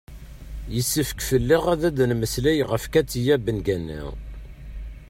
[0.73, 4.03] yessefk fell-aɣ ad d-nemmeslay ɣef katia bengana